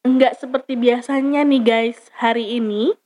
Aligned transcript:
Enggak 0.00 0.40
seperti 0.40 0.80
biasanya 0.80 1.44
nih 1.44 1.60
guys, 1.60 2.08
hari 2.16 2.56
ini 2.56 2.96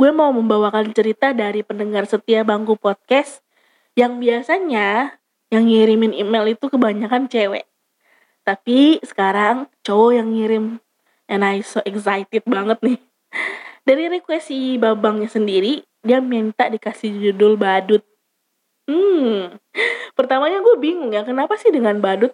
gue 0.00 0.08
mau 0.08 0.32
membawakan 0.32 0.88
cerita 0.96 1.36
dari 1.36 1.60
pendengar 1.60 2.08
setia 2.08 2.48
Bangku 2.48 2.80
Podcast 2.80 3.44
yang 3.92 4.16
biasanya 4.16 5.20
yang 5.52 5.68
ngirimin 5.68 6.16
email 6.16 6.48
itu 6.48 6.72
kebanyakan 6.72 7.28
cewek. 7.28 7.68
Tapi 8.40 9.04
sekarang 9.04 9.68
cowok 9.84 10.16
yang 10.16 10.32
ngirim 10.32 10.64
and 11.28 11.44
I 11.44 11.60
so 11.60 11.84
excited 11.84 12.48
banget 12.48 12.80
nih. 12.80 13.00
Dari 13.84 14.08
request 14.08 14.48
si 14.48 14.80
Babangnya 14.80 15.28
sendiri, 15.28 15.84
dia 16.00 16.24
minta 16.24 16.72
dikasih 16.72 17.20
judul 17.20 17.60
badut. 17.60 18.00
Hmm, 18.88 19.60
pertamanya 20.16 20.64
gue 20.64 20.80
bingung 20.80 21.12
ya, 21.12 21.20
kenapa 21.20 21.60
sih 21.60 21.68
dengan 21.68 22.00
badut? 22.00 22.32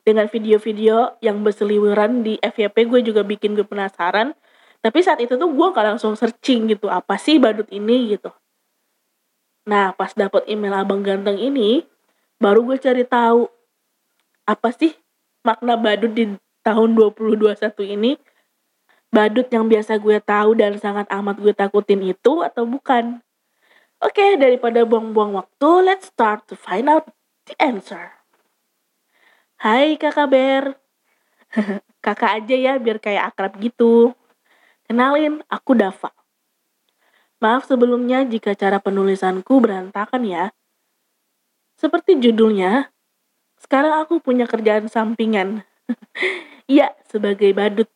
Dengan 0.00 0.26
video-video 0.26 1.20
yang 1.20 1.44
berseliweran 1.44 2.24
di 2.24 2.40
FYP 2.40 2.88
gue 2.88 3.00
juga 3.12 3.20
bikin 3.24 3.52
gue 3.52 3.66
penasaran. 3.66 4.32
Tapi 4.80 4.98
saat 5.04 5.20
itu 5.20 5.36
tuh 5.36 5.50
gue 5.52 5.66
gak 5.76 5.86
langsung 5.96 6.16
searching 6.16 6.72
gitu, 6.72 6.88
apa 6.88 7.20
sih 7.20 7.36
badut 7.36 7.68
ini 7.68 8.16
gitu. 8.16 8.32
Nah, 9.68 9.92
pas 9.92 10.16
dapet 10.16 10.48
email 10.48 10.72
abang 10.72 11.04
ganteng 11.04 11.36
ini, 11.36 11.84
baru 12.40 12.64
gue 12.64 12.80
cari 12.80 13.04
tahu 13.04 13.44
apa 14.48 14.72
sih 14.72 14.96
makna 15.44 15.76
badut 15.76 16.16
di 16.16 16.32
tahun 16.64 16.96
2021 16.96 17.60
ini. 17.96 18.16
Badut 19.10 19.50
yang 19.50 19.66
biasa 19.66 19.98
gue 19.98 20.22
tahu 20.22 20.54
dan 20.54 20.78
sangat 20.78 21.10
amat 21.10 21.36
gue 21.42 21.52
takutin 21.52 22.00
itu 22.00 22.40
atau 22.46 22.62
bukan? 22.62 23.18
Oke, 24.00 24.38
daripada 24.40 24.86
buang-buang 24.86 25.36
waktu, 25.36 25.70
let's 25.84 26.08
start 26.08 26.46
to 26.48 26.56
find 26.56 26.88
out 26.88 27.10
the 27.44 27.52
answer. 27.60 28.19
Hai 29.60 30.00
kakak 30.00 30.32
Ber. 30.32 30.64
kakak 32.04 32.40
aja 32.40 32.56
ya 32.56 32.72
biar 32.80 32.96
kayak 32.96 33.36
akrab 33.36 33.60
gitu. 33.60 34.16
Kenalin, 34.88 35.44
aku 35.52 35.76
Dava. 35.76 36.16
Maaf 37.44 37.68
sebelumnya 37.68 38.24
jika 38.24 38.56
cara 38.56 38.80
penulisanku 38.80 39.60
berantakan 39.60 40.24
ya. 40.24 40.44
Seperti 41.76 42.16
judulnya, 42.16 42.88
sekarang 43.60 44.00
aku 44.00 44.24
punya 44.24 44.48
kerjaan 44.48 44.88
sampingan. 44.88 45.60
Iya, 46.70 46.94
sebagai 47.10 47.50
badut. 47.50 47.90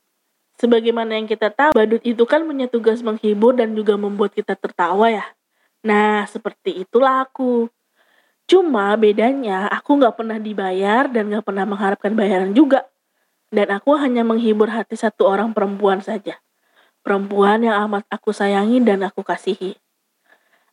Sebagaimana 0.59 1.15
yang 1.15 1.31
kita 1.31 1.55
tahu, 1.55 1.79
badut 1.79 2.03
itu 2.03 2.27
kan 2.27 2.43
punya 2.43 2.67
tugas 2.67 3.07
menghibur 3.07 3.55
dan 3.55 3.71
juga 3.79 3.95
membuat 3.95 4.35
kita 4.35 4.59
tertawa 4.59 5.15
ya. 5.15 5.23
Nah, 5.87 6.27
seperti 6.27 6.83
itulah 6.83 7.23
aku. 7.23 7.71
Cuma 8.45 8.93
bedanya 9.01 9.73
aku 9.73 9.97
nggak 9.97 10.21
pernah 10.21 10.37
dibayar 10.37 11.09
dan 11.09 11.33
nggak 11.33 11.45
pernah 11.49 11.65
mengharapkan 11.65 12.13
bayaran 12.13 12.53
juga. 12.53 12.85
Dan 13.49 13.71
aku 13.71 13.95
hanya 13.97 14.27
menghibur 14.27 14.69
hati 14.69 14.99
satu 14.99 15.31
orang 15.31 15.55
perempuan 15.55 16.03
saja. 16.03 16.43
Perempuan 17.05 17.63
yang 17.65 17.77
amat 17.89 18.05
aku 18.11 18.33
sayangi 18.33 18.81
dan 18.83 19.05
aku 19.05 19.21
kasihi. 19.21 19.77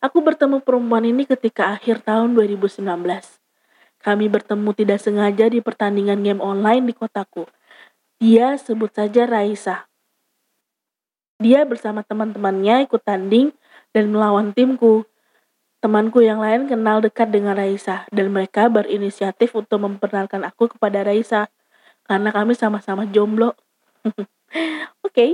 Aku 0.02 0.18
bertemu 0.18 0.58
perempuan 0.58 1.06
ini 1.06 1.22
ketika 1.22 1.70
akhir 1.78 2.02
tahun 2.02 2.34
2019. 2.34 2.82
Kami 4.02 4.26
bertemu 4.26 4.70
tidak 4.74 4.98
sengaja 4.98 5.46
di 5.46 5.62
pertandingan 5.62 6.18
game 6.26 6.42
online 6.42 6.90
di 6.90 6.94
kotaku. 6.96 7.46
Dia 8.18 8.58
sebut 8.58 8.90
saja 8.90 9.30
Raisa. 9.30 9.86
Dia 11.38 11.62
bersama 11.62 12.02
teman-temannya 12.02 12.90
ikut 12.90 13.02
tanding 13.06 13.54
dan 13.94 14.10
melawan 14.10 14.50
timku. 14.50 15.06
Temanku 15.82 16.22
yang 16.22 16.38
lain 16.38 16.70
kenal 16.70 17.02
dekat 17.02 17.34
dengan 17.34 17.58
Raisa 17.58 18.06
dan 18.14 18.30
mereka 18.30 18.70
berinisiatif 18.70 19.50
untuk 19.58 19.82
memperkenalkan 19.82 20.46
aku 20.46 20.70
kepada 20.70 21.02
Raisa 21.02 21.50
karena 22.06 22.30
kami 22.30 22.54
sama-sama 22.54 23.02
jomblo. 23.10 23.58
Oke. 24.06 24.22
okay. 25.02 25.30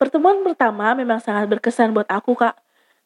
Pertemuan 0.00 0.40
pertama 0.40 0.96
memang 0.96 1.20
sangat 1.20 1.46
berkesan 1.52 1.92
buat 1.92 2.08
aku, 2.08 2.32
Kak. 2.34 2.56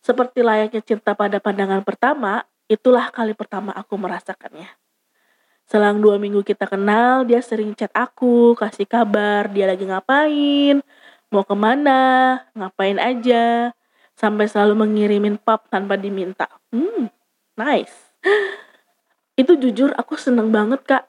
Seperti 0.00 0.40
layaknya 0.40 0.80
cinta 0.86 1.18
pada 1.18 1.42
pandangan 1.42 1.82
pertama, 1.82 2.46
itulah 2.70 3.10
kali 3.10 3.34
pertama 3.34 3.74
aku 3.74 3.98
merasakannya. 3.98 4.70
Selang 5.66 5.98
dua 5.98 6.16
minggu 6.16 6.46
kita 6.46 6.70
kenal, 6.70 7.26
dia 7.26 7.42
sering 7.42 7.74
chat 7.74 7.90
aku, 7.90 8.54
kasih 8.54 8.86
kabar 8.86 9.50
dia 9.50 9.66
lagi 9.66 9.82
ngapain, 9.82 10.78
mau 11.28 11.42
ke 11.42 11.56
mana, 11.58 12.38
ngapain 12.54 13.02
aja, 13.02 13.74
sampai 14.16 14.48
selalu 14.48 14.88
mengirimin 14.88 15.36
pap 15.36 15.68
tanpa 15.68 16.00
diminta. 16.00 16.48
Hmm, 16.72 17.12
nice. 17.54 17.92
Itu 19.36 19.60
jujur 19.60 19.92
aku 19.92 20.16
seneng 20.16 20.48
banget 20.48 20.80
kak. 20.88 21.04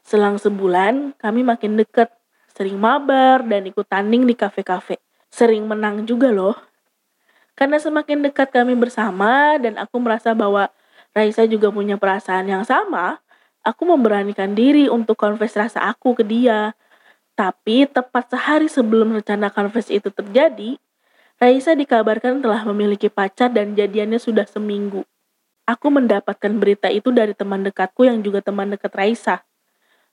Selang 0.00 0.40
sebulan 0.40 1.20
kami 1.20 1.44
makin 1.44 1.76
deket, 1.76 2.08
sering 2.56 2.80
mabar 2.80 3.44
dan 3.44 3.68
ikut 3.68 3.84
tanding 3.84 4.24
di 4.24 4.32
kafe-kafe. 4.32 4.96
Sering 5.28 5.68
menang 5.68 6.08
juga 6.08 6.32
loh. 6.32 6.56
Karena 7.52 7.76
semakin 7.76 8.24
dekat 8.24 8.48
kami 8.48 8.72
bersama 8.72 9.60
dan 9.60 9.76
aku 9.76 10.00
merasa 10.00 10.32
bahwa 10.32 10.72
Raisa 11.12 11.44
juga 11.44 11.68
punya 11.68 12.00
perasaan 12.00 12.48
yang 12.48 12.64
sama, 12.64 13.20
aku 13.60 13.82
memberanikan 13.84 14.56
diri 14.56 14.88
untuk 14.88 15.18
confess 15.20 15.58
rasa 15.58 15.84
aku 15.84 16.16
ke 16.16 16.24
dia. 16.24 16.72
Tapi 17.36 17.84
tepat 17.90 18.32
sehari 18.32 18.70
sebelum 18.70 19.12
rencana 19.20 19.52
confess 19.52 19.92
itu 19.92 20.08
terjadi, 20.08 20.78
Raisa 21.38 21.78
dikabarkan 21.78 22.42
telah 22.42 22.66
memiliki 22.66 23.06
pacar 23.06 23.50
dan 23.54 23.78
jadiannya 23.78 24.18
sudah 24.18 24.46
seminggu. 24.46 25.06
Aku 25.64 25.88
mendapatkan 25.88 26.50
berita 26.58 26.90
itu 26.90 27.14
dari 27.14 27.32
teman 27.32 27.62
dekatku 27.62 28.02
yang 28.02 28.18
juga 28.20 28.42
teman 28.42 28.74
dekat 28.74 28.90
Raisa. 28.94 29.46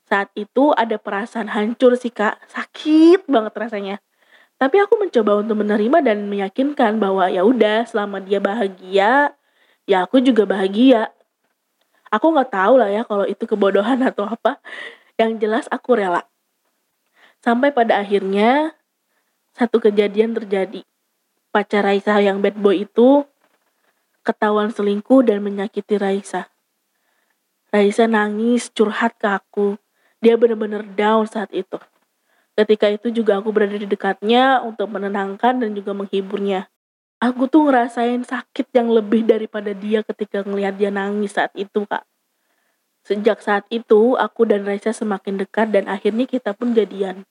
Saat 0.06 0.30
itu 0.38 0.70
ada 0.78 1.02
perasaan 1.02 1.50
hancur 1.50 1.98
sih 1.98 2.14
kak, 2.14 2.38
sakit 2.46 3.26
banget 3.26 3.54
rasanya. 3.58 3.96
Tapi 4.56 4.78
aku 4.78 5.02
mencoba 5.02 5.42
untuk 5.42 5.66
menerima 5.66 5.98
dan 6.00 6.30
meyakinkan 6.30 7.02
bahwa 7.02 7.26
ya 7.26 7.42
udah 7.42 7.84
selama 7.90 8.22
dia 8.22 8.38
bahagia, 8.38 9.34
ya 9.86 10.06
aku 10.06 10.22
juga 10.22 10.46
bahagia 10.46 11.10
aku 12.10 12.26
nggak 12.34 12.50
tahu 12.52 12.74
lah 12.78 12.90
ya 12.90 13.02
kalau 13.06 13.26
itu 13.26 13.44
kebodohan 13.46 14.00
atau 14.02 14.26
apa 14.26 14.58
yang 15.20 15.38
jelas 15.38 15.66
aku 15.68 15.98
rela 15.98 16.26
sampai 17.42 17.70
pada 17.70 18.00
akhirnya 18.02 18.74
satu 19.56 19.80
kejadian 19.80 20.36
terjadi 20.36 20.82
pacar 21.56 21.88
Raisa 21.88 22.20
yang 22.20 22.44
bad 22.44 22.60
boy 22.60 22.84
itu 22.84 23.24
ketahuan 24.20 24.68
selingkuh 24.68 25.24
dan 25.24 25.40
menyakiti 25.40 25.96
Raisa 25.96 26.52
Raisa 27.72 28.04
nangis 28.04 28.68
curhat 28.68 29.16
ke 29.16 29.24
aku 29.24 29.80
dia 30.20 30.36
benar-benar 30.36 30.84
down 30.84 31.24
saat 31.24 31.48
itu 31.56 31.80
ketika 32.52 32.92
itu 32.92 33.08
juga 33.08 33.40
aku 33.40 33.48
berada 33.56 33.80
di 33.80 33.88
dekatnya 33.88 34.60
untuk 34.60 34.92
menenangkan 34.92 35.64
dan 35.64 35.72
juga 35.72 35.96
menghiburnya 35.96 36.68
aku 37.16 37.48
tuh 37.48 37.68
ngerasain 37.68 38.22
sakit 38.24 38.68
yang 38.76 38.92
lebih 38.92 39.24
daripada 39.24 39.72
dia 39.72 40.04
ketika 40.04 40.44
ngelihat 40.44 40.76
dia 40.76 40.90
nangis 40.92 41.36
saat 41.36 41.52
itu 41.56 41.88
kak. 41.88 42.04
Sejak 43.06 43.38
saat 43.38 43.64
itu, 43.70 44.18
aku 44.18 44.50
dan 44.50 44.66
Raisa 44.66 44.90
semakin 44.90 45.38
dekat 45.38 45.70
dan 45.70 45.86
akhirnya 45.86 46.26
kita 46.26 46.58
pun 46.58 46.74
jadian. 46.74 47.22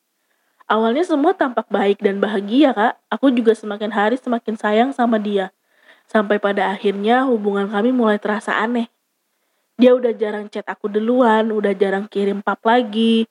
Awalnya 0.65 1.05
semua 1.05 1.37
tampak 1.37 1.69
baik 1.69 2.01
dan 2.01 2.17
bahagia 2.17 2.73
kak, 2.73 2.97
aku 3.09 3.29
juga 3.29 3.53
semakin 3.53 3.91
hari 3.93 4.17
semakin 4.17 4.55
sayang 4.57 4.89
sama 4.91 5.21
dia. 5.21 5.53
Sampai 6.09 6.41
pada 6.41 6.73
akhirnya 6.73 7.25
hubungan 7.25 7.69
kami 7.69 7.93
mulai 7.93 8.17
terasa 8.17 8.57
aneh. 8.57 8.89
Dia 9.77 9.93
udah 9.93 10.15
jarang 10.15 10.49
chat 10.49 10.65
aku 10.65 10.89
duluan, 10.89 11.53
udah 11.53 11.75
jarang 11.77 12.09
kirim 12.09 12.41
pap 12.41 12.65
lagi. 12.65 13.29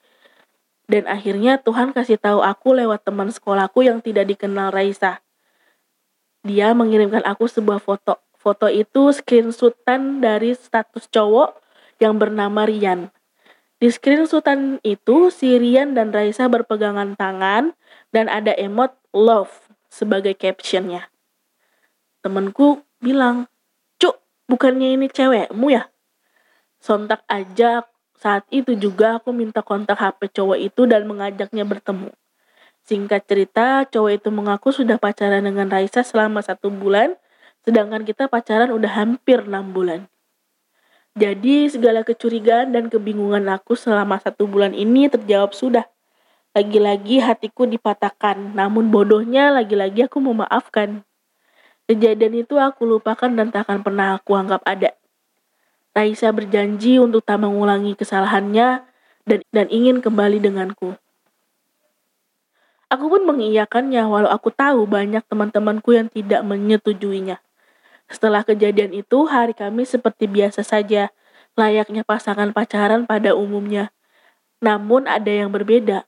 Dan 0.87 1.09
akhirnya 1.11 1.59
Tuhan 1.59 1.91
kasih 1.97 2.21
tahu 2.21 2.45
aku 2.45 2.77
lewat 2.77 3.03
teman 3.03 3.33
sekolahku 3.33 3.83
yang 3.83 3.99
tidak 4.05 4.31
dikenal 4.31 4.71
Raisa 4.71 5.25
dia 6.45 6.77
mengirimkan 6.77 7.25
aku 7.25 7.49
sebuah 7.49 7.81
foto. 7.81 8.21
Foto 8.37 8.69
itu 8.69 9.09
screenshotan 9.16 10.21
dari 10.21 10.53
status 10.53 11.09
cowok 11.09 11.56
yang 11.97 12.21
bernama 12.21 12.69
Rian. 12.69 13.09
Di 13.84 13.93
screenshotan 13.93 14.81
itu, 14.81 15.28
si 15.28 15.61
Rian 15.61 15.93
dan 15.93 16.09
Raisa 16.09 16.49
berpegangan 16.49 17.21
tangan 17.21 17.77
dan 18.17 18.33
ada 18.33 18.57
emot 18.57 18.97
love 19.13 19.53
sebagai 19.92 20.33
captionnya. 20.33 21.13
Temenku 22.25 22.81
bilang, 22.97 23.45
Cuk, 24.01 24.16
bukannya 24.48 24.97
ini 24.97 25.13
cewekmu 25.13 25.69
ya? 25.69 25.92
Sontak 26.81 27.28
aja 27.28 27.84
saat 28.16 28.48
itu 28.48 28.72
juga 28.72 29.21
aku 29.21 29.36
minta 29.36 29.60
kontak 29.60 30.01
HP 30.01 30.33
cowok 30.33 30.65
itu 30.65 30.89
dan 30.89 31.04
mengajaknya 31.04 31.69
bertemu. 31.69 32.09
Singkat 32.89 33.28
cerita, 33.28 33.84
cowok 33.84 34.13
itu 34.16 34.33
mengaku 34.33 34.72
sudah 34.72 34.97
pacaran 34.97 35.45
dengan 35.45 35.69
Raisa 35.69 36.01
selama 36.01 36.41
satu 36.41 36.72
bulan, 36.72 37.21
sedangkan 37.69 38.09
kita 38.09 38.33
pacaran 38.33 38.72
udah 38.72 38.97
hampir 38.97 39.45
enam 39.45 39.77
bulan. 39.77 40.09
Jadi 41.15 41.71
segala 41.71 42.03
kecurigaan 42.03 42.75
dan 42.75 42.91
kebingungan 42.91 43.47
aku 43.47 43.78
selama 43.78 44.19
satu 44.19 44.51
bulan 44.51 44.75
ini 44.75 45.07
terjawab 45.07 45.55
sudah. 45.55 45.87
Lagi-lagi 46.51 47.22
hatiku 47.22 47.71
dipatahkan, 47.71 48.51
namun 48.59 48.91
bodohnya 48.91 49.55
lagi-lagi 49.55 50.11
aku 50.11 50.19
memaafkan. 50.19 51.07
Kejadian 51.87 52.43
itu 52.43 52.59
aku 52.59 52.83
lupakan 52.83 53.31
dan 53.31 53.55
tak 53.55 53.71
akan 53.71 53.87
pernah 53.87 54.19
aku 54.19 54.34
anggap 54.34 54.66
ada. 54.66 54.91
Raisa 55.95 56.34
berjanji 56.34 56.99
untuk 56.99 57.22
tak 57.22 57.39
mengulangi 57.39 57.95
kesalahannya 57.95 58.83
dan, 59.22 59.41
dan 59.55 59.67
ingin 59.71 60.03
kembali 60.03 60.43
denganku. 60.43 60.99
Aku 62.91 63.07
pun 63.07 63.22
mengiyakannya 63.22 64.03
walau 64.03 64.31
aku 64.34 64.51
tahu 64.51 64.83
banyak 64.91 65.22
teman-temanku 65.31 65.95
yang 65.95 66.10
tidak 66.10 66.43
menyetujuinya. 66.43 67.44
Setelah 68.10 68.45
kejadian 68.45 68.92
itu, 68.92 69.24
hari 69.28 69.56
kami 69.56 69.89
seperti 69.89 70.28
biasa 70.28 70.60
saja, 70.60 71.10
layaknya 71.56 72.04
pasangan 72.04 72.53
pacaran 72.53 73.09
pada 73.09 73.33
umumnya. 73.33 73.91
Namun 74.60 75.09
ada 75.09 75.30
yang 75.30 75.51
berbeda. 75.53 76.04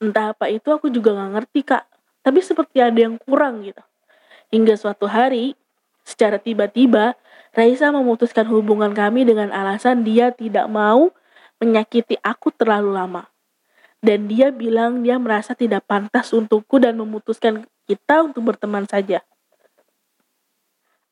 Entah 0.00 0.32
apa 0.36 0.50
itu 0.50 0.68
aku 0.72 0.88
juga 0.90 1.14
gak 1.14 1.32
ngerti 1.40 1.60
kak, 1.64 1.84
tapi 2.24 2.40
seperti 2.40 2.80
ada 2.80 2.98
yang 2.98 3.16
kurang 3.20 3.64
gitu. 3.64 3.80
Hingga 4.52 4.74
suatu 4.76 5.08
hari, 5.08 5.56
secara 6.04 6.40
tiba-tiba, 6.40 7.16
Raisa 7.54 7.94
memutuskan 7.94 8.50
hubungan 8.50 8.90
kami 8.90 9.22
dengan 9.22 9.54
alasan 9.54 10.02
dia 10.02 10.34
tidak 10.34 10.66
mau 10.66 11.14
menyakiti 11.62 12.18
aku 12.18 12.50
terlalu 12.50 12.90
lama 12.90 13.30
dan 14.04 14.28
dia 14.28 14.52
bilang 14.52 15.00
dia 15.00 15.16
merasa 15.16 15.56
tidak 15.56 15.88
pantas 15.88 16.36
untukku 16.36 16.76
dan 16.76 17.00
memutuskan 17.00 17.64
kita 17.88 18.20
untuk 18.20 18.52
berteman 18.52 18.84
saja. 18.84 19.24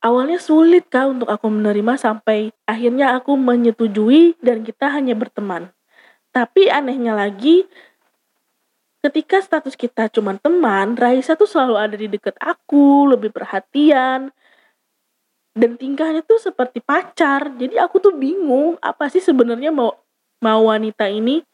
Awalnya 0.03 0.43
sulit 0.43 0.91
kak 0.91 1.07
untuk 1.15 1.31
aku 1.31 1.47
menerima 1.47 1.95
sampai 1.95 2.51
akhirnya 2.67 3.15
aku 3.15 3.39
menyetujui 3.39 4.35
dan 4.43 4.67
kita 4.67 4.91
hanya 4.91 5.15
berteman. 5.15 5.71
Tapi 6.35 6.67
anehnya 6.67 7.15
lagi, 7.15 7.63
ketika 8.99 9.39
status 9.39 9.79
kita 9.79 10.11
cuma 10.11 10.35
teman, 10.43 10.99
Raisa 10.99 11.39
tuh 11.39 11.47
selalu 11.47 11.75
ada 11.79 11.95
di 11.95 12.11
dekat 12.11 12.35
aku, 12.43 13.15
lebih 13.15 13.31
perhatian, 13.31 14.35
dan 15.55 15.71
tingkahnya 15.79 16.27
tuh 16.27 16.43
seperti 16.43 16.83
pacar. 16.83 17.55
Jadi 17.55 17.79
aku 17.79 18.03
tuh 18.03 18.19
bingung 18.19 18.75
apa 18.83 19.07
sih 19.07 19.23
sebenarnya 19.23 19.71
mau 19.71 20.03
mau 20.43 20.67
wanita 20.67 21.07
ini 21.07 21.47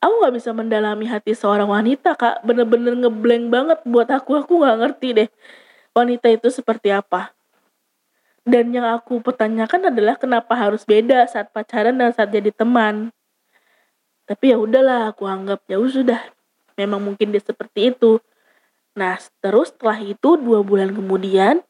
aku 0.00 0.14
nggak 0.24 0.34
bisa 0.40 0.50
mendalami 0.56 1.04
hati 1.04 1.36
seorang 1.36 1.68
wanita 1.68 2.16
kak 2.16 2.40
bener-bener 2.40 2.96
ngeblank 2.96 3.44
banget 3.52 3.78
buat 3.84 4.08
aku 4.08 4.40
aku 4.40 4.64
nggak 4.64 4.76
ngerti 4.80 5.08
deh 5.12 5.28
wanita 5.92 6.32
itu 6.32 6.48
seperti 6.48 6.92
apa 6.96 7.35
dan 8.46 8.70
yang 8.70 8.86
aku 8.86 9.18
pertanyakan 9.18 9.90
adalah 9.90 10.14
kenapa 10.14 10.54
harus 10.54 10.86
beda 10.86 11.26
saat 11.26 11.50
pacaran 11.50 11.98
dan 11.98 12.14
saat 12.14 12.30
jadi 12.30 12.54
teman? 12.54 13.10
Tapi 14.22 14.54
ya 14.54 14.56
udahlah 14.62 15.10
aku 15.10 15.26
anggap 15.26 15.66
ya 15.66 15.82
sudah. 15.82 16.22
Memang 16.78 17.02
mungkin 17.02 17.34
dia 17.34 17.42
seperti 17.42 17.90
itu. 17.90 18.22
Nah 18.94 19.18
terus 19.42 19.74
setelah 19.74 19.98
itu 19.98 20.38
dua 20.38 20.62
bulan 20.62 20.94
kemudian 20.94 21.66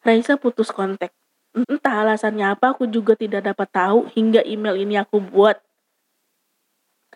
Raisa 0.00 0.40
putus 0.40 0.72
kontak. 0.72 1.12
Entah 1.52 2.08
alasannya 2.08 2.56
apa 2.56 2.72
aku 2.72 2.88
juga 2.88 3.12
tidak 3.12 3.52
dapat 3.52 3.68
tahu 3.68 4.08
hingga 4.16 4.40
email 4.48 4.80
ini 4.80 4.96
aku 4.96 5.20
buat. 5.20 5.60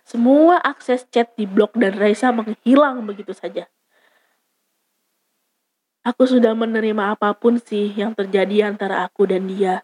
Semua 0.05 0.61
akses 0.61 1.09
chat 1.09 1.33
di 1.35 1.49
blog 1.49 1.73
dan 1.73 1.97
Raisa 1.97 2.29
menghilang 2.29 3.09
begitu 3.09 3.33
saja. 3.33 3.73
Aku 6.07 6.23
sudah 6.23 6.55
menerima 6.55 7.19
apa 7.19 7.35
pun 7.35 7.59
sih 7.59 7.91
yang 7.91 8.15
terjadi 8.15 8.71
antara 8.71 9.03
aku 9.03 9.27
dan 9.27 9.51
dia. 9.51 9.83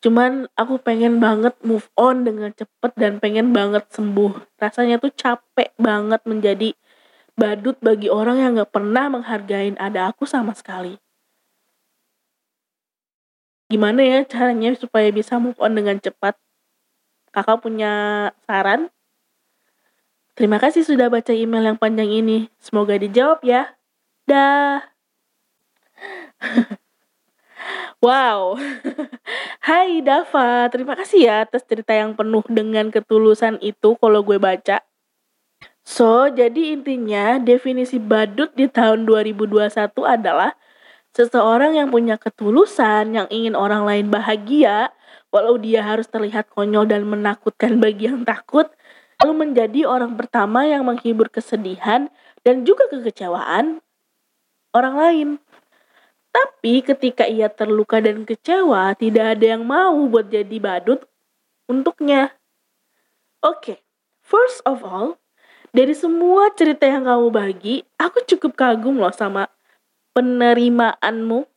Cuman 0.00 0.48
aku 0.56 0.80
pengen 0.80 1.20
banget 1.20 1.52
move 1.60 1.84
on 1.92 2.24
dengan 2.24 2.56
cepet 2.56 2.92
dan 2.96 3.20
pengen 3.20 3.52
banget 3.52 3.84
sembuh. 3.92 4.32
Rasanya 4.56 4.96
tuh 4.96 5.12
capek 5.12 5.76
banget 5.76 6.24
menjadi 6.24 6.72
badut 7.36 7.76
bagi 7.84 8.08
orang 8.08 8.40
yang 8.40 8.56
gak 8.56 8.72
pernah 8.72 9.12
menghargain 9.12 9.76
ada 9.76 10.08
aku 10.08 10.24
sama 10.24 10.56
sekali. 10.56 10.96
Gimana 13.68 14.00
ya 14.00 14.24
caranya 14.24 14.72
supaya 14.72 15.12
bisa 15.12 15.36
move 15.36 15.60
on 15.60 15.76
dengan 15.76 16.00
cepat? 16.00 16.40
Kakak 17.28 17.60
punya 17.60 17.92
saran? 18.48 18.88
Terima 20.32 20.56
kasih 20.56 20.80
sudah 20.80 21.12
baca 21.12 21.36
email 21.36 21.76
yang 21.76 21.76
panjang 21.76 22.08
ini. 22.08 22.48
Semoga 22.56 22.96
dijawab 22.96 23.44
ya. 23.44 23.76
Dah. 24.24 24.95
Wow. 28.04 28.54
Hai 29.66 30.00
Dava, 30.04 30.70
terima 30.70 30.94
kasih 30.94 31.26
ya 31.26 31.34
atas 31.42 31.66
cerita 31.66 31.90
yang 31.90 32.14
penuh 32.14 32.44
dengan 32.46 32.92
ketulusan 32.92 33.58
itu 33.64 33.98
kalau 33.98 34.22
gue 34.22 34.38
baca. 34.38 34.84
So, 35.86 36.26
jadi 36.26 36.74
intinya 36.74 37.38
definisi 37.38 38.02
badut 38.02 38.50
di 38.58 38.66
tahun 38.66 39.06
2021 39.06 39.70
adalah 40.02 40.58
seseorang 41.14 41.78
yang 41.78 41.88
punya 41.94 42.18
ketulusan, 42.18 43.14
yang 43.14 43.28
ingin 43.30 43.54
orang 43.54 43.86
lain 43.86 44.10
bahagia, 44.10 44.90
walau 45.30 45.56
dia 45.56 45.86
harus 45.86 46.10
terlihat 46.10 46.50
konyol 46.50 46.90
dan 46.90 47.06
menakutkan 47.06 47.78
bagi 47.78 48.10
yang 48.10 48.26
takut, 48.26 48.66
lalu 49.22 49.48
menjadi 49.48 49.86
orang 49.86 50.18
pertama 50.18 50.66
yang 50.66 50.84
menghibur 50.84 51.30
kesedihan 51.30 52.10
dan 52.44 52.66
juga 52.66 52.90
kekecewaan 52.92 53.80
orang 54.76 54.94
lain. 54.98 55.28
Tapi 56.36 56.84
ketika 56.84 57.24
ia 57.24 57.48
terluka 57.48 57.96
dan 57.96 58.28
kecewa, 58.28 58.92
tidak 58.92 59.40
ada 59.40 59.56
yang 59.56 59.64
mau 59.64 59.96
buat 60.04 60.28
jadi 60.28 60.60
badut 60.60 61.00
untuknya. 61.64 62.36
Oke, 63.40 63.56
okay, 63.56 63.78
first 64.20 64.60
of 64.68 64.84
all, 64.84 65.16
dari 65.72 65.96
semua 65.96 66.52
cerita 66.52 66.84
yang 66.84 67.08
kamu 67.08 67.32
bagi, 67.32 67.88
aku 67.96 68.20
cukup 68.28 68.52
kagum 68.52 69.00
loh 69.00 69.16
sama 69.16 69.48
penerimaanmu. 70.12 71.48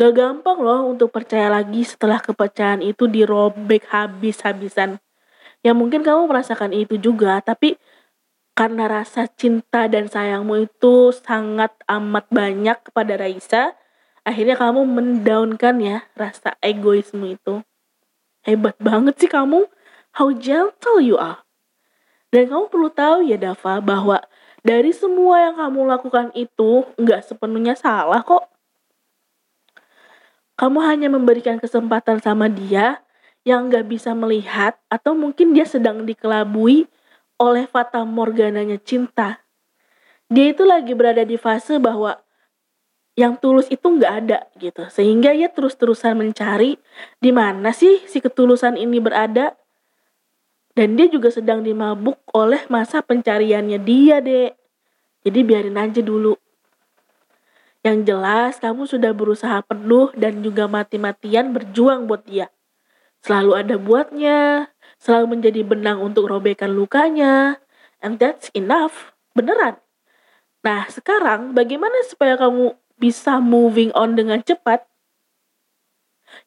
Gak 0.00 0.12
gampang 0.16 0.58
loh 0.64 0.88
untuk 0.88 1.12
percaya 1.12 1.52
lagi 1.52 1.84
setelah 1.84 2.24
kepercayaan 2.24 2.80
itu 2.80 3.04
dirobek 3.04 3.92
habis-habisan 3.92 5.04
ya 5.64 5.72
mungkin 5.72 6.04
kamu 6.04 6.28
merasakan 6.28 6.76
itu 6.76 7.00
juga 7.00 7.40
tapi 7.40 7.80
karena 8.54 8.86
rasa 8.86 9.26
cinta 9.26 9.90
dan 9.90 10.06
sayangmu 10.06 10.70
itu 10.70 11.10
sangat 11.10 11.74
amat 11.90 12.30
banyak 12.30 12.78
kepada 12.86 13.18
Raisa 13.18 13.74
akhirnya 14.24 14.56
kamu 14.56 14.86
mendaunkan 14.88 15.76
ya 15.82 15.98
rasa 16.16 16.56
egoisme 16.64 17.36
itu. 17.36 17.60
Hebat 18.46 18.78
banget 18.80 19.20
sih 19.20 19.30
kamu. 19.30 19.68
How 20.14 20.30
gentle 20.32 21.02
you 21.02 21.18
are. 21.18 21.42
Dan 22.30 22.50
kamu 22.50 22.70
perlu 22.70 22.90
tahu 22.90 23.26
ya 23.26 23.38
Dava 23.38 23.78
bahwa 23.82 24.18
dari 24.64 24.90
semua 24.94 25.50
yang 25.50 25.56
kamu 25.60 25.80
lakukan 25.86 26.26
itu 26.32 26.88
nggak 26.98 27.26
sepenuhnya 27.26 27.74
salah 27.74 28.22
kok. 28.22 28.48
Kamu 30.54 30.78
hanya 30.86 31.10
memberikan 31.10 31.58
kesempatan 31.58 32.22
sama 32.22 32.46
dia 32.46 33.02
yang 33.42 33.68
nggak 33.68 33.90
bisa 33.90 34.14
melihat 34.14 34.78
atau 34.86 35.12
mungkin 35.12 35.52
dia 35.52 35.66
sedang 35.66 36.06
dikelabui 36.06 36.86
oleh 37.44 37.68
fata 37.68 38.00
morgananya 38.08 38.80
cinta. 38.80 39.44
Dia 40.32 40.56
itu 40.56 40.64
lagi 40.64 40.96
berada 40.96 41.20
di 41.20 41.36
fase 41.36 41.76
bahwa 41.76 42.16
yang 43.14 43.36
tulus 43.36 43.68
itu 43.68 43.84
nggak 43.84 44.12
ada 44.24 44.38
gitu. 44.56 44.88
Sehingga 44.88 45.36
ia 45.36 45.52
terus-terusan 45.52 46.16
mencari 46.16 46.80
di 47.20 47.30
mana 47.30 47.70
sih 47.76 48.00
si 48.08 48.24
ketulusan 48.24 48.80
ini 48.80 48.98
berada. 48.98 49.52
Dan 50.74 50.98
dia 50.98 51.06
juga 51.06 51.30
sedang 51.30 51.62
dimabuk 51.62 52.18
oleh 52.34 52.66
masa 52.66 52.98
pencariannya 52.98 53.78
dia, 53.78 54.18
Dek. 54.18 54.58
Jadi 55.22 55.40
biarin 55.46 55.78
aja 55.78 56.02
dulu. 56.02 56.34
Yang 57.86 58.10
jelas 58.10 58.58
kamu 58.58 58.88
sudah 58.90 59.14
berusaha 59.14 59.62
penuh 59.62 60.10
dan 60.18 60.42
juga 60.42 60.66
mati-matian 60.66 61.54
berjuang 61.54 62.10
buat 62.10 62.26
dia 62.26 62.50
selalu 63.24 63.52
ada 63.56 63.80
buatnya, 63.80 64.68
selalu 65.00 65.40
menjadi 65.40 65.64
benang 65.64 66.04
untuk 66.04 66.28
robekan 66.28 66.76
lukanya, 66.76 67.56
and 68.04 68.20
that's 68.20 68.52
enough, 68.52 69.16
beneran. 69.32 69.80
Nah, 70.60 70.84
sekarang 70.92 71.56
bagaimana 71.56 72.04
supaya 72.04 72.36
kamu 72.36 72.76
bisa 73.00 73.40
moving 73.40 73.88
on 73.96 74.12
dengan 74.12 74.44
cepat? 74.44 74.84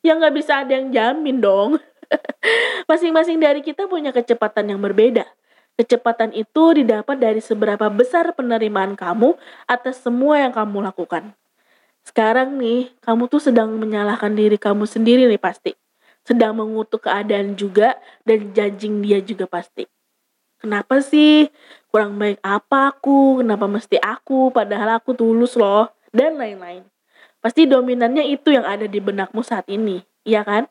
Ya 0.06 0.14
nggak 0.14 0.36
bisa 0.38 0.62
ada 0.62 0.78
yang 0.78 0.94
jamin 0.94 1.42
dong. 1.42 1.82
Masing-masing 2.90 3.42
dari 3.42 3.66
kita 3.66 3.90
punya 3.90 4.14
kecepatan 4.14 4.70
yang 4.70 4.82
berbeda. 4.82 5.26
Kecepatan 5.78 6.34
itu 6.34 6.78
didapat 6.78 7.18
dari 7.18 7.42
seberapa 7.42 7.90
besar 7.90 8.34
penerimaan 8.34 8.98
kamu 8.98 9.38
atas 9.70 10.02
semua 10.02 10.42
yang 10.42 10.54
kamu 10.54 10.82
lakukan. 10.90 11.34
Sekarang 12.02 12.58
nih, 12.58 12.90
kamu 13.06 13.30
tuh 13.30 13.42
sedang 13.42 13.78
menyalahkan 13.78 14.34
diri 14.34 14.58
kamu 14.58 14.90
sendiri 14.90 15.30
nih 15.30 15.42
pasti 15.42 15.78
sedang 16.28 16.60
mengutuk 16.60 17.08
keadaan 17.08 17.56
juga 17.56 17.96
dan 18.28 18.52
judging 18.52 19.00
dia 19.00 19.24
juga 19.24 19.48
pasti. 19.48 19.88
Kenapa 20.60 21.00
sih? 21.00 21.48
Kurang 21.88 22.20
baik 22.20 22.44
apa 22.44 22.92
aku? 22.92 23.40
Kenapa 23.40 23.72
mesti 23.72 23.96
aku? 24.04 24.52
Padahal 24.52 25.00
aku 25.00 25.16
tulus 25.16 25.56
loh. 25.56 25.88
Dan 26.12 26.36
lain-lain. 26.36 26.84
Pasti 27.40 27.64
dominannya 27.64 28.28
itu 28.28 28.52
yang 28.52 28.68
ada 28.68 28.84
di 28.90 29.00
benakmu 29.00 29.40
saat 29.40 29.72
ini. 29.72 30.04
Iya 30.28 30.44
kan? 30.44 30.68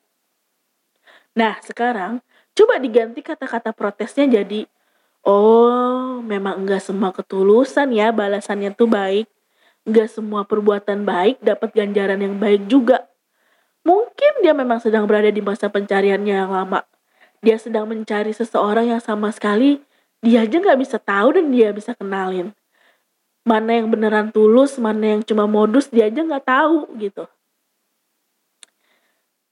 Nah, 1.33 1.57
sekarang 1.65 2.21
coba 2.53 2.77
diganti 2.77 3.25
kata-kata 3.25 3.73
protesnya 3.73 4.29
jadi 4.29 4.69
Oh, 5.27 6.23
memang 6.23 6.63
enggak 6.63 6.87
semua 6.87 7.11
ketulusan 7.11 7.91
ya 7.91 8.15
balasannya 8.15 8.71
tuh 8.79 8.87
baik. 8.87 9.27
Enggak 9.83 10.15
semua 10.15 10.47
perbuatan 10.47 11.03
baik 11.03 11.43
dapat 11.43 11.75
ganjaran 11.75 12.23
yang 12.23 12.39
baik 12.39 12.71
juga. 12.71 13.11
Mungkin 13.87 14.43
dia 14.43 14.51
memang 14.51 14.83
sedang 14.83 15.07
berada 15.07 15.31
di 15.31 15.39
masa 15.39 15.71
pencariannya 15.71 16.35
yang 16.35 16.51
lama. 16.51 16.83
Dia 17.39 17.55
sedang 17.55 17.87
mencari 17.87 18.35
seseorang 18.35 18.91
yang 18.91 18.99
sama 18.99 19.31
sekali 19.31 19.79
dia 20.19 20.43
aja 20.43 20.59
nggak 20.59 20.81
bisa 20.83 20.99
tahu 20.99 21.39
dan 21.39 21.55
dia 21.55 21.71
bisa 21.71 21.95
kenalin. 21.95 22.51
Mana 23.47 23.79
yang 23.79 23.87
beneran 23.87 24.35
tulus 24.35 24.75
mana 24.83 25.15
yang 25.15 25.23
cuma 25.23 25.47
modus 25.47 25.87
dia 25.87 26.11
aja 26.11 26.19
nggak 26.19 26.43
tahu 26.43 26.91
gitu. 26.99 27.31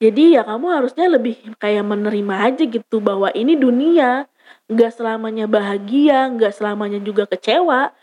Jadi 0.02 0.34
ya 0.34 0.42
kamu 0.42 0.66
harusnya 0.82 1.06
lebih 1.06 1.38
kayak 1.62 1.86
menerima 1.86 2.34
aja 2.50 2.62
gitu 2.66 2.98
bahwa 2.98 3.30
ini 3.30 3.54
dunia 3.54 4.26
nggak 4.66 4.90
selamanya 4.98 5.46
bahagia 5.46 6.26
nggak 6.34 6.52
selamanya 6.58 6.98
juga 6.98 7.30
kecewa 7.30 7.94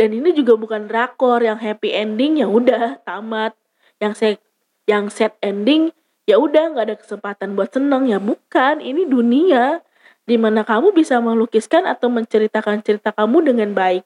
dan 0.00 0.08
ini 0.12 0.32
juga 0.32 0.56
bukan 0.56 0.88
drakor 0.88 1.44
yang 1.44 1.60
happy 1.60 1.92
ending 1.92 2.40
ya 2.40 2.48
udah 2.48 2.96
tamat. 3.04 3.52
Yang 4.00 4.14
set 4.16 4.45
yang 4.86 5.12
set 5.12 5.34
ending 5.42 5.90
ya 6.26 6.38
udah 6.38 6.74
nggak 6.74 6.84
ada 6.90 6.96
kesempatan 6.98 7.54
buat 7.54 7.70
seneng 7.70 8.10
ya 8.10 8.18
bukan 8.18 8.82
ini 8.82 9.06
dunia 9.06 9.82
di 10.26 10.34
mana 10.34 10.66
kamu 10.66 10.90
bisa 10.90 11.22
melukiskan 11.22 11.86
atau 11.86 12.10
menceritakan 12.10 12.82
cerita 12.82 13.14
kamu 13.14 13.54
dengan 13.54 13.70
baik 13.74 14.02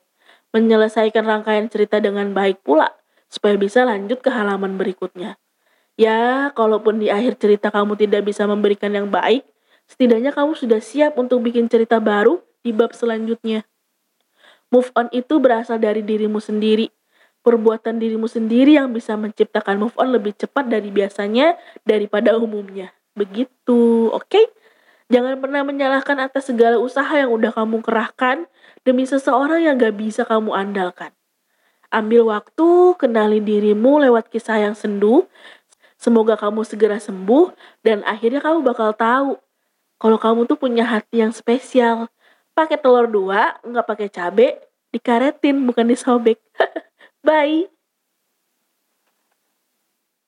menyelesaikan 0.50 1.24
rangkaian 1.24 1.70
cerita 1.70 2.02
dengan 2.02 2.34
baik 2.34 2.62
pula 2.66 2.90
supaya 3.30 3.54
bisa 3.54 3.86
lanjut 3.86 4.18
ke 4.18 4.30
halaman 4.30 4.74
berikutnya. 4.74 5.38
Ya, 5.94 6.50
kalaupun 6.56 6.98
di 6.98 7.12
akhir 7.12 7.38
cerita 7.38 7.70
kamu 7.70 7.94
tidak 7.94 8.26
bisa 8.26 8.48
memberikan 8.48 8.90
yang 8.90 9.08
baik, 9.12 9.46
setidaknya 9.86 10.34
kamu 10.34 10.58
sudah 10.58 10.80
siap 10.82 11.14
untuk 11.20 11.44
bikin 11.44 11.70
cerita 11.70 12.02
baru 12.02 12.42
di 12.66 12.74
bab 12.74 12.90
selanjutnya. 12.90 13.62
Move 14.70 14.90
on 14.94 15.10
itu 15.10 15.38
berasal 15.38 15.78
dari 15.78 16.02
dirimu 16.02 16.38
sendiri. 16.38 16.90
Perbuatan 17.40 17.96
dirimu 17.96 18.28
sendiri 18.28 18.76
yang 18.76 18.92
bisa 18.92 19.16
menciptakan 19.16 19.80
move 19.80 19.96
on 19.96 20.12
lebih 20.12 20.36
cepat 20.36 20.68
dari 20.68 20.92
biasanya 20.92 21.56
daripada 21.88 22.36
umumnya. 22.36 22.92
Begitu, 23.16 24.12
oke? 24.12 24.28
Okay? 24.28 24.44
Jangan 25.10 25.42
pernah 25.42 25.66
menyalahkan 25.66 26.16
atas 26.22 26.52
segala 26.52 26.78
usaha 26.78 27.10
yang 27.10 27.34
udah 27.34 27.50
kamu 27.50 27.82
kerahkan 27.82 28.46
demi 28.86 29.08
seseorang 29.08 29.66
yang 29.66 29.74
gak 29.74 29.98
bisa 29.98 30.22
kamu 30.22 30.54
andalkan. 30.54 31.10
Ambil 31.90 32.30
waktu, 32.30 32.94
kenali 32.94 33.42
dirimu 33.42 33.98
lewat 33.98 34.30
kisah 34.30 34.62
yang 34.62 34.78
sendu. 34.78 35.26
Semoga 35.98 36.38
kamu 36.38 36.62
segera 36.62 37.02
sembuh 37.02 37.50
dan 37.82 38.06
akhirnya 38.06 38.38
kamu 38.38 38.62
bakal 38.62 38.94
tahu 38.94 39.36
kalau 40.00 40.16
kamu 40.16 40.48
tuh 40.48 40.56
punya 40.56 40.86
hati 40.86 41.20
yang 41.20 41.34
spesial. 41.34 42.08
Pakai 42.56 42.80
telur 42.80 43.04
dua, 43.10 43.60
nggak 43.60 43.84
pakai 43.84 44.08
cabe, 44.08 44.56
dikaretin 44.94 45.60
bukan 45.66 45.90
disobek. 45.90 46.40
Bye. 47.24 47.64